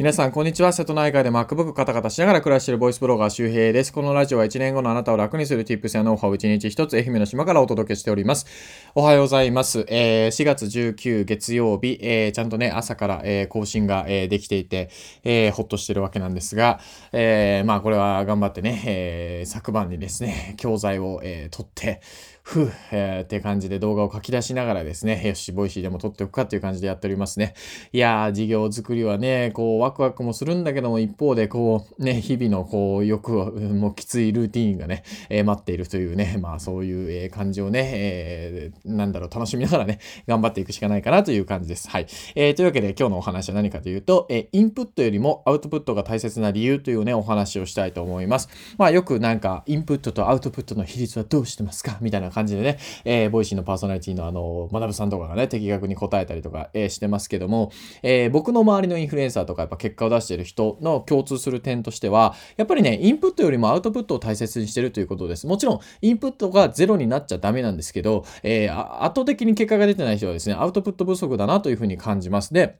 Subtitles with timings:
[0.00, 0.72] 皆さん、こんにちは。
[0.72, 3.92] 瀬戸内海で MacBook カタカタしながら暮らしているボイスブロガー周平です。
[3.92, 8.46] このラジオは1年後のあなたを楽にする Tips やノウハウを1日1つ愛媛の島からお届けしております。
[8.94, 9.84] おはようございます。
[9.88, 14.88] えー、4月19月曜日、えー、ちゃんとね、朝から、えー、更新が、え、できていて、
[15.24, 16.78] え、ほっとしてるわけなんですが、
[17.10, 22.02] え、まあこれは頑張ってね、え、昨晩にですね、教材を、えー、取って、
[22.48, 27.52] ふう、えー、って感じで動画を書き出しながらですね、よし、ボイシーでも撮っておくかっていう感じでやっておりますね。
[27.92, 41.90] いやー、事業作りはね、こう、ワクワクもするんだけども、一方で、こう、ね、日々の、こう、よく、もうきついルーティーンがね、えー、待っているというね、まあ、そういう、えー、感じをね、えー、なんだろう、楽しみながらね、頑張っていくしかないかなという感じです。
[41.90, 42.06] はい。
[42.34, 48.48] えー、というわけで、今日のお話は何かというと、え、インプットよりもアウトプットが大切な理由というね、お話をしたいと思います。
[48.78, 51.98] まあ、よくなんか、インプットとアウトプットの比率はどうしてますか？
[52.00, 65.46] みたいな感じでね、えー、ボイシーのパーソナリティのあの、学さんとかがね、的確に答えたりとか、えー、してますけども、えー、僕の周りのインフルエンサーとかやっぱ結果を出している人の共通する点としては、やっぱりね、インプットよりもアウトプットを大切にしてるということです。
[65.46, 72.54] もちろん、インプットがゼロになっちゃダメなんですけど、えー、圧倒的に結果が出てない人はですね、アウトプット不足だなというふうに感じます。
[72.54, 72.78] で、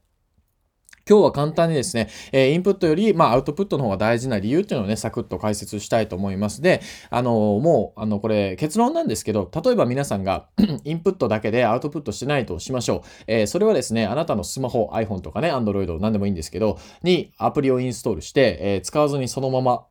[1.08, 6.60] 今日は簡単にですね、えインプットより、まあ、アウトプットの方が大事な理由っていうのをね、サクッと解説したいと思います。
[6.60, 10.48] で、あの、もう、あの、これ、結論なんですけど、例えば皆さんが
[10.84, 13.00] インプットだけでアウトプットしてないとしましょう。
[13.26, 19.86] えー、それはですね、あなたのスマホ、iPhone とかね、Android、何でもいいんですけど、にアプリをインストールして、えー、使わずにそのまま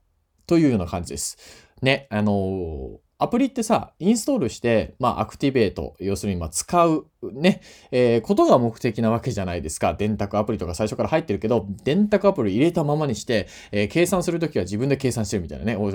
[0.46, 1.38] というような感じです。
[1.81, 9.96] ね、あのーアプリってさ、インストールして、まあ、アクティベート、要するに、まあ、使う、ね、えー、ことが目的なわけじゃないですか。
[9.96, 15.76] 電卓アプリとか最初から入ってるけど、電卓アプリ入れたままにして、えー、計算するときは自分で計算してるみたいなね。
[15.76, 15.94] おい、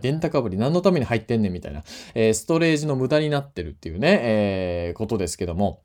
[0.00, 1.84] 電卓アプリ何のために入ってんねんみたいな。
[2.14, 4.18] えー、ストレージの無駄になってるっていうね、
[4.90, 5.84] え、ことですけども。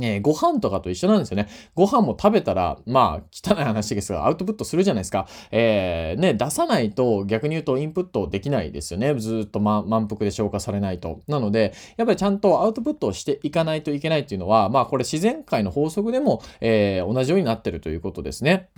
[0.00, 1.48] えー、ご飯とかと一緒なんですよね。
[1.74, 5.28] ご飯も食べたら、まあ、汚い話ですが、アウトプットするじゃないですか。
[5.52, 9.14] えー、ね、出さないと逆に言うとインプットできないですよね。
[9.14, 11.20] ずっと、ま、満腹で消化されないと。
[11.28, 18.70] なので、やっぱりちゃんとアウトプットをしていかないといけないっていうのは、まあ、これ自然界の法則でも、えー、同じようになってるということですね。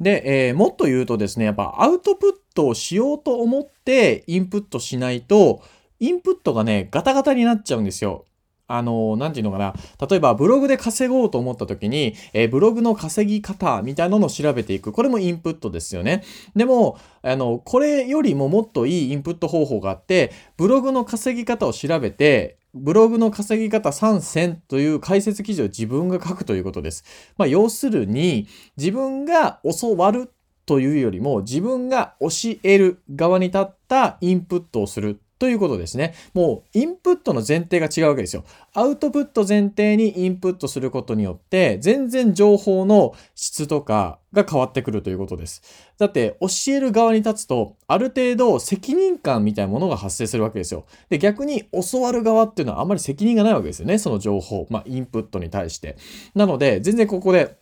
[0.00, 5.62] で、えー、もっと言うとですね、やっぱアウトプットをしようと思ってインプットしないと、
[6.00, 8.24] インプットがね、ガタガタになっちゃうんですよ。
[8.72, 9.74] あの、なんていうのかな。
[10.08, 14.92] 例えば、ブログで稼ごうと思った時に、えー、ブログの稼ぎ方みたいなのを調べていく。
[14.92, 16.24] これもインプットですよね。
[16.56, 27.04] でも、あの、これよりももっといいインプット方法があって、ブログの稼ぎ方を調べて、ブログの稼ぎ方3選という解説記事を自分が書くということです。
[27.36, 30.32] まあ、要するに、自分が教わる
[30.64, 32.28] というよりも、自分が教
[32.62, 36.14] える側に立ったインプットをするということですね。
[36.34, 38.44] もうインプットの前提が違うわけですよ。
[38.74, 45.60] アウトプット前提にインプットすることによって、全然情報の質とかが変わってくるということです。
[45.98, 50.84] だって教える側に立つと、ある程度責任感みたいなものが発生するわけですよ。
[51.08, 53.98] で、逆に教わる側っていうのはあまり責任がないわけですよね。
[53.98, 55.96] その情報、まあインプットに対して。
[56.36, 57.56] なので、全然ここで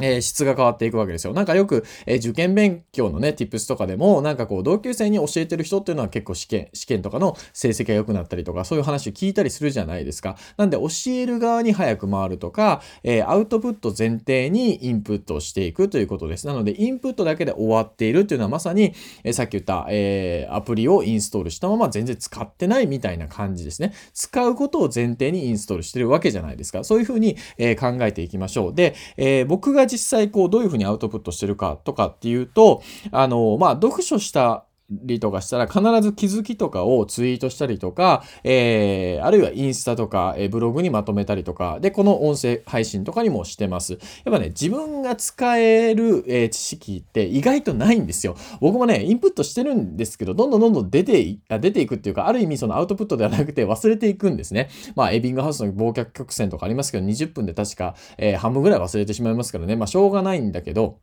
[0.00, 1.32] え、質が変わっていくわけですよ。
[1.32, 10.36] なんかよく、え、受験勉強のね、tips とかでも、なんかこう、同級生に教えてる人っていうのは結構試験、試験とかの成績が良くなったりとか、そういう話を聞いたりするじゃないですか。
[10.56, 16.46] なんで、教える側に早く回るとか、え、アウトプット前提にインプットをしていくということです。
[16.46, 18.94] なので、インプットだけで終わっているっていうのはまさに、
[19.24, 23.92] えさっき言った、えアプリをインストールしたまま全然使ってないみたいな感じですね。
[24.14, 26.84] 使うことを前提にインストールしてるわけじゃないですか。
[26.84, 28.74] そういうふうに、え考えていきましょう。
[28.74, 43.92] で、え僕が実際こうどういうふうにアウトプットしてるかとかっていうと、あの、まあ、読書したりとかしたら必ず気づきとかをツイートしたりとか、えー、あるいはインスタとか、えー、ブログにまとめたりとか、で、この音声配信とかにもしてます。
[43.92, 44.00] やっ
[44.32, 48.36] ぱね、自分が使える、えー、知識って意外とないんですよ。
[48.60, 54.70] 僕もね、インプットしてるんですけど、どんどんどんどん出て出ていくっていうか、ある意味そのアウトプットではなくて忘れていくんですね。
[54.96, 59.76] まあ、エビングハウスの忘却曲線とかありますけど、20分で確か、えー、半分ぐらい忘れてしまいますからね。
[59.76, 61.00] まあ、しょうがないんだけど、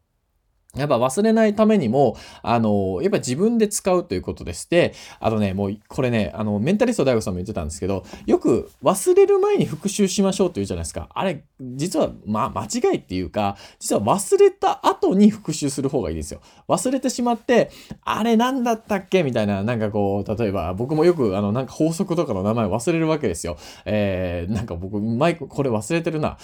[0.78, 4.70] やっぱ忘れないためにも、あの、やっぱ自分で使うということです。
[4.70, 11.10] で、あとね、もう、これね、あの、メンタリスト大悟さんも言ってたんですけど、よく忘れる前に復習しましょうって言うじゃないですか。
[11.14, 16.42] あれ、実は、まあ、間違いっていうか、実は忘れた後に復習する方がいいですよ。
[16.68, 17.72] 忘れてしまって、
[18.04, 19.24] あれ何だったっけ？
[19.24, 23.58] みたいな、なんかこう、例えば、僕もよく、あの、なんか法則とかの名前忘れるわけですよ。
[23.86, 26.38] えー、なんか僕、マイク、これ忘れてるな。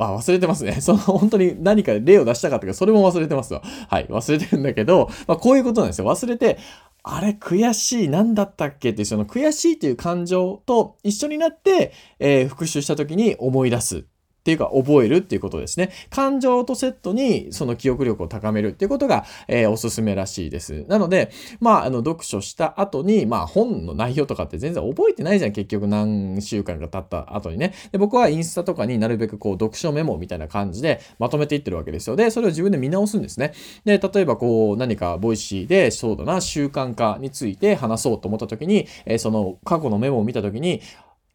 [0.00, 0.78] あ、忘れてますね。
[0.80, 3.62] その本当に何か例を出したかったけど、それも忘れてますわ。
[3.88, 6.06] はい、忘れてるんだけど、まあこういうことなんですよ。
[6.06, 6.58] 忘れて、
[7.02, 14.02] あれ悔しい、何だったっけっていうその悔しいという感情と一緒になって、えー、復習した時に思い出すっ
[14.40, 15.90] っていうか覚えるっていうことですね。
[16.08, 20.86] 感情とセットにその記憶力を高めるっていうことが、えー、おすすめらしいです。
[20.88, 27.74] なので、まあ、あの、読書した後に、まあ、本の内容とかって全然覚えてないじゃん、結局何週間か経った後にね。
[27.92, 32.16] で、僕はインスタとかになるべくこう、読書メモみたいな感じでまとめていってるわけですよ。
[32.16, 33.52] で、それを自分で見直すんですね。
[33.84, 40.80] で、例えばこう、何かボイシーで、そうだな、習慣化について話そうと思った時に、えー、その過去のメモを見た時に、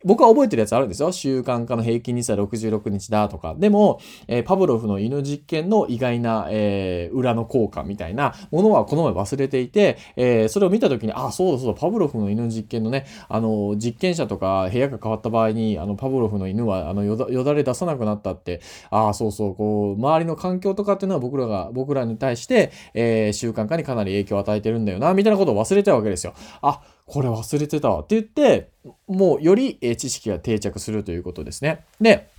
[0.06, 1.12] 僕は覚えてるやつあるんですよ。
[1.12, 3.56] 習慣化の平均日数は66日だとか。
[3.58, 18.62] でも、えー、パブロフの犬実験の意外な、えー、裏の効果みたいなものはこの前忘れていて、えー、それを見たときに、あ、そうだそうだ、パブロフの犬実験のね、あの、実験者とか部屋が変わった場合に、あの、パブロフの犬は、あのよだ、よだれ出さなくなったって、
[18.92, 26.34] あ、そうそう、こう、周りの環境とかっていうのは僕らが、僕らに対して、え、習慣化にかなり影響を与えてるんだよな、みたいなことを忘れちゃうわけですよ。
[26.62, 28.72] あ、これ忘れてたって言って、
[29.08, 31.86] もうより知識が定着するということですね。
[32.02, 32.30] で、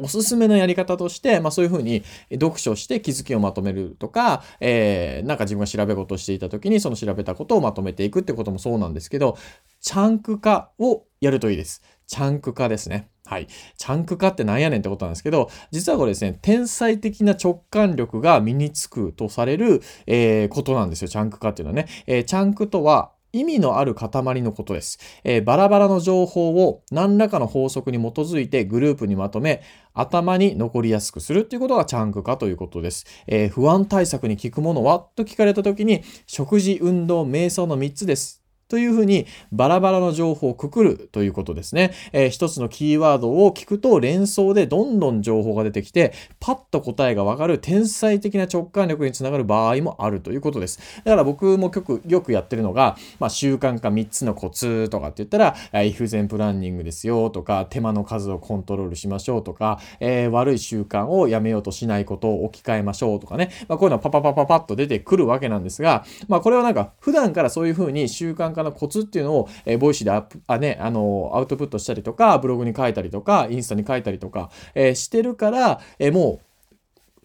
[0.00, 9.36] おすすめのやり方として、まあそういうふうに読書して気づきをまとめるとか、えー、なんか自分が調べ事をしていた時にその調べたことをまとめていくってこともそうなんですけど、
[9.80, 11.82] チャンク化をやるといいです。
[12.06, 13.08] チャンク化ですね。
[13.26, 13.46] はい。
[13.76, 21.88] チャンク化ってなんやねんってことなんですけど、実はこれですね、天才的な直感力が身につくとされる、えー、ことなんですよ、チャンク化っていうのはね。
[22.06, 24.10] えー、チャンクとは、意味のある塊
[24.42, 33.06] のことです、えー、バラバラの情報を何らかの法則に基づいてグループにまとめ、頭に残りやすくするということがチャンク化ということです。
[33.26, 35.00] えー、不安対策に効くものは？
[35.16, 38.43] と聞かれた時に、食事、運動、瞑想の3つです。
[38.68, 41.92] というふうにバラバラの情報をくくるということですね。
[42.12, 50.78] えー、一つのキーワードを聞くと連想でどんどん情報が出てきて、パッと答えがわかる天才的な直感力につながる場合もあるということです。
[51.04, 76.53] だから僕もよくよくやってるのが、まあ、習慣化3つのコツとかって言ったら、 if-then planning ですよとか、手間の数をコントロールしましょうとか、えー、悪い習慣をやめようとしないことを置き換えましょうとかね、まあ、こういうのはパパパパパッと出てくるわけなんですが、まあ、これはなんか普段からそういうふうに習慣化のコツっていうのを、えー、ボイシーでアプあ、ね、あのアウトプットしたりとか、ブログに書いたりとか、インスタに書いたりとか、え、してるから、え、もう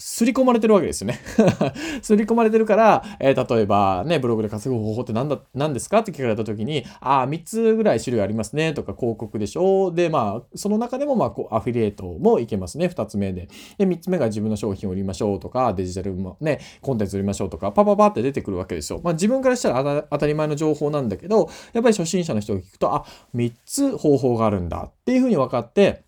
[0.01, 1.19] 刷り込まれてるわけですよね。
[2.01, 6.00] 刷り込まれてるから、えー、例えばね、ブログで稼ぐ方法って何だ、何ですか？
[6.00, 9.92] って聞かれた時に、ああ、3つぐらい種類ありますね、とか広告でしょ？
[9.92, 13.50] で、まあ、その中でも、まあ、こう、アフィリエイトもいけますね、2つ目で。
[13.78, 15.40] で、3つ目が自分の商品を売りましょう。
[15.40, 17.50] とか、デジタルもね、コンテンツ売りましょう。
[17.50, 19.02] とか、パパパって出てくるわけですよ。
[19.04, 23.06] まあ、自分からしたら当たり前の情報なんだけど、やっぱり初心者の人が聞くと、あ、
[23.36, 24.88] 3つ方法があるんだ。
[24.90, 26.04] っていうふうに分かって、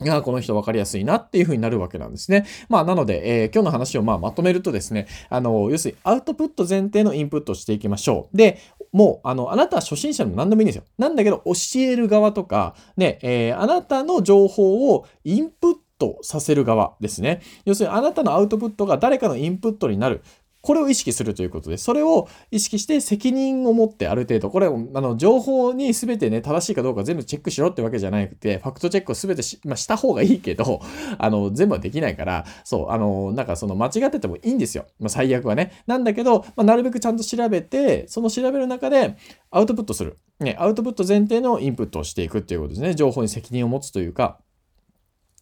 [0.00, 2.46] が、この人分かりやすいなっていう風になるわけなんですね。
[2.68, 8.36] まあ、なので、えー、今日の話をまあまとめるとですね、あの、要するにアウトプット前提のインプットをしていきましょう。
[8.36, 8.60] で、
[8.92, 10.84] もう、あの、あなたは初心者でも何でもいいんですよ。
[10.98, 17.40] なんだけど、教える側とか、ね、えー、あなたの情報をインプットさせる側ですね。
[17.64, 20.22] 要するにあなたのアウトプットが誰かのインプットになる。
[20.60, 30.80] これを意識するということで、それを意識して責任を持ってある程度、これ、あの、情報に全てね、正しいかどうか全部チェックしろってわけじゃなくて、ファクトチェックを全てし,、まあ、した方がいいけど、
[31.18, 34.86] あの、全部はできないから、そう、あの、なんかその間違っててもいいんですよ。
[34.98, 35.72] まあ、最悪はね。
[35.86, 39.16] なんだけど、まあ、なるべくちゃんと調べて、その調べる中で
[39.50, 40.18] アウトプットする。
[40.40, 42.94] ね、アウトプット前提のインプットをしていくっていうことですね。
[42.94, 44.38] 情報に責任を持つというか、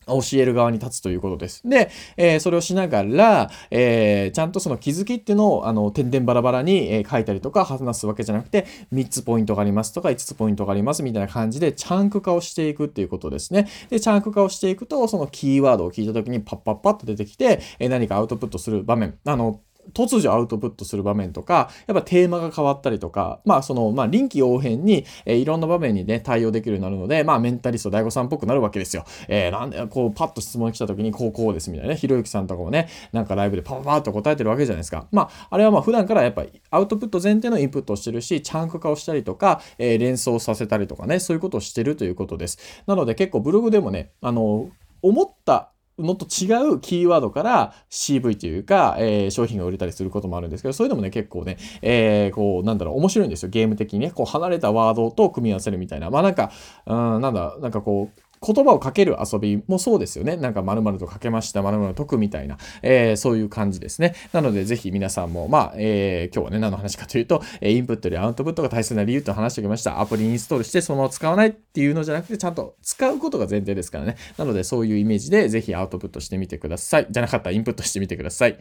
[0.06, 1.62] 教える側に立つということです。
[1.68, 13.68] で、えー、それをしながら、えー、ちゃんとその気づきっていうのを、あの、点々バラバラに、えー、書いたりとか話すわけじゃなくて、3つポイントがありますとか、5つポイントがありますみたいな感じで、チャンク化をしていくっていうことですね。
[13.90, 19.60] で、チャンク化をしていくと、そのキーワードを聞いた時にパッパッパッと出てきて、え何かアウトプットする場面、あの、
[19.92, 29.04] 突如アウトプットする場面とか、やっぱテーマが変わったりとか、まあその、まあ臨機応変に、えー、いろんな場面にね、対応できるようになるので、まあメンタリスト大悟さんっぽくなるわけですよ。
[29.28, 35.06] えー、なんで、こうパッと質問来た時にこうこうですみたいなね、ひろゆきさんとかもね、なんかライブでパパパッと答えてるわけじゃないですか。
[35.12, 42.58] まああれはまあ普段からやっぱりアウトプット前提のインプットをしてるし、チャンク化をしたりとか、えー、連想させたりとかね、そういうことをしてるということです。
[42.86, 44.70] なので結構ブログでもね、あの、
[45.02, 53.48] 思ったのと違うキーワードから CV というか、えー、商品が売れたりすることもあるんですけど、そういうのもね、結構ね、えー、こう、なんだろう、面白いんですよ。
[53.48, 56.10] ゲーム的にね、こう、離れたワードと組み合わせるみたいな。
[56.10, 56.50] まあなんか、
[56.86, 60.36] うん、なんだ、なんかこう、言葉をかける遊びもそうですよね。
[60.36, 64.14] なんか〇〇とかけました、〇〇解くみたいな、えー、そういう感じですね。
[64.32, 70.00] なので、ぜひ皆さんも、まあ、えー、今日はね、何の話かというと、えインプットよりアウトプットが大切な理由と話しておきました。
[70.00, 74.16] アプリインストールしてそのまま使わないっていうのじゃなくて、ちゃんと使うことが前提ですからね。
[74.36, 77.06] なので、そういうイメージで、ぜひアウトプットしてみてください。
[77.10, 78.58] じゃなかったらインプットしてみてください。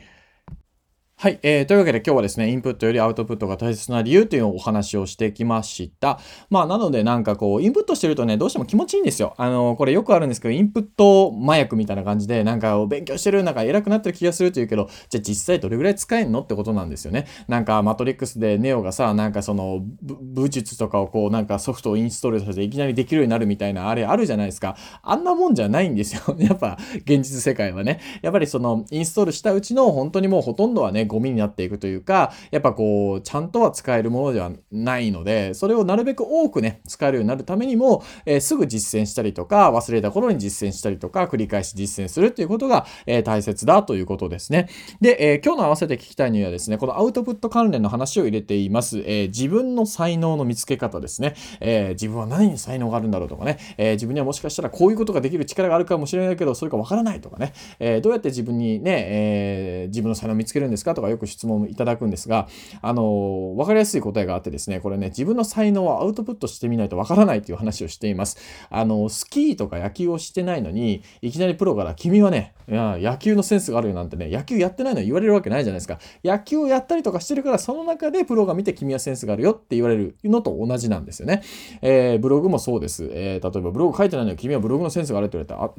[1.24, 1.66] はい、えー。
[1.66, 6.20] というわけで今日はですね、インプットよりアウトプットが大切な理由というお話をしてきました。
[6.50, 9.34] まあ、なのでなんかこう、インプットしてるとね、どうしても気持ちいいんですよ。
[9.38, 17.26] あの、これよくあるんですけど、インプット麻薬みたいな感じで、なんか勉強してる、なんか偉くなってる気がするというけど、じゃあ実際どれぐらい使えんのってことなんですよね。
[17.48, 24.76] なんか、マトリックスでネオがさ、なんかその、武術とかをこう、なんかソフトをインストールさせていきなりできるようになるみたいな、あれあるじゃないですか。
[25.02, 26.36] あんなもんじゃないんですよ。
[26.38, 28.02] やっぱ、現実世界はね。
[28.22, 44.68] やっぱりその、インストールしたうちの本当にもうほとんどはね、ゴミになっていくというか、やっぱこう、ちゃんとは使えるものではないので、それをなるべく多くね、使えるようになるためにも、えー、すぐ実践したりとか、忘れた頃に実践したりとか、繰り返し実践するっていうことが、えー、大切だということですね。
[45.02, 49.04] で、えー、今日の合わせて聞きたいにはですね、このアウトプット関連の話を入れています。
[49.06, 51.36] え自分の才能の見つけ方ですね。
[51.60, 62.48] え自分は何に才能があるんだろうとかね、え自分にはもしかしたらこういうことができる力があるかもしれないけど、それかわからないとかね、えどうやって自分にね、え自分の才能を見つけるんですかとかよく質問いただくんですが、
[62.82, 68.38] あの、わかりやすい答えがあってですね、これね、自分の才能をアウトプットしてみないとわからないという話をしています。
[68.70, 76.00] あの、スキーとか野球をしてないのに、いきなりプロから君はね、野球のセンスがあるよなんてね、野球やってないのに言われるわけないじゃないですか。
[76.24, 81.42] 野球をやったりとかしてるから、その中でプロが見て君はセンスがあるよって言われるのと同じなんですよね。
[81.82, 83.10] えー、ブログもそうです。
[83.12, 85.72] えー、例えばブログ書いてないのに君はブログのセンスがあるって言われたら、あ、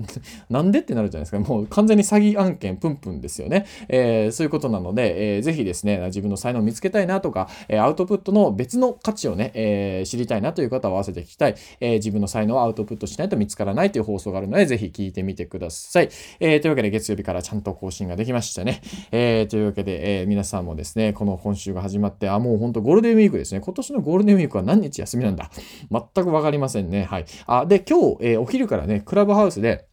[0.51, 1.39] なんでってなるじゃないですか。
[1.39, 3.67] もう完全に詐欺案件プンプンですよね。
[3.89, 16.09] えー、そういうことなので、でえー、ぜひですね、自分の才能を見つけたいなとか、えアウトプットの別の価値をね、えー、知りたいなという方は合わせて聞きたい、えー、自分の才能をアウトプットしないと見つからないという放送があるので、ぜひ聞いてみてください。
[16.41, 18.81] えー、というわけで月曜日からちゃんと更新ができましたね。
[19.13, 23.61] え、というわけで、え、皆さんもですね、この今週が始まって、あ、もう本当ゴールデンウィークですね。
[23.61, 25.51] 今年のゴールデンウィークは何日休みなんだ
[25.91, 27.05] 全くわかりませんね。
[27.05, 27.25] はい。
[27.47, 29.87] あ、で、今日、え、お昼からね、クラブハウスで、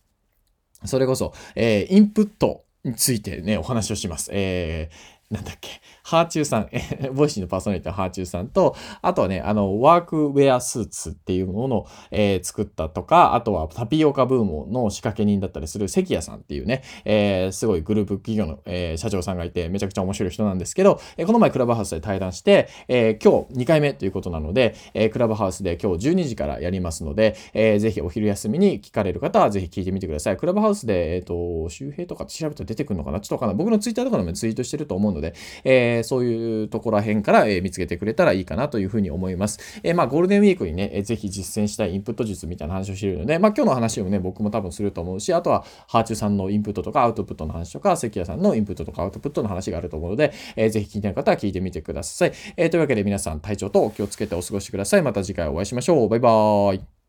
[0.85, 4.29] それこそ、えー、インプットについてね、お話をします。
[4.33, 4.95] えー、
[5.31, 30.37] なんだっけ、はあちゅうさん、え、ボイシーのパーソナリティのはあちゅうさんと、あとはね、あの、ワークウェアスーツっていうものを、えー、作ったとか、あとはタピオカブームの仕掛け人だったりする関谷さんっていうね、えー、すごいグループ企業の、えー、社長さんがいて、めちゃくちゃ面白い人なんですけど、えこの前クラブハウスで対談して、え今日2回目ということなので、えクラブハウスで今日12時からやりますので、えー、ぜひお昼休みに聞かれる方はぜひ聞いてみてください。
[30.37, 33.21] クラブハウスで、えっ、と、周平とか調べたら出てくるのかな？
[33.21, 33.57] ちょっとわかんない。
[33.57, 39.59] 僕のツイッターとかでもツイートしてると思うので、でえー、そういうところら辺から、え、見つけてくれたらいいかなというふうに思います。
[39.83, 52.31] え、まあ、ゴールデンウィークにね、えー、ぜひ実践したいインプット術みたいな話をしているので、まあ、今日の話をね、僕も多分すると思うし、あとは、ハーチューさんのインプットとかアウトプットの話とか、関谷さんのインプットとかアウトプットの話があると思うので、えー、ぜひ気になる方は聞いてみてください。
[52.57, 55.01] えー、というわけで皆さん体調とお気をつけてお過ごしください。
[55.01, 56.09] また次回お会いしましょう。
[56.09, 57.00] バイバーイ。